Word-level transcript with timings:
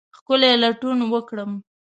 ښکلې 0.17 0.49
لټون 0.61 0.99
وکرم 1.11 1.51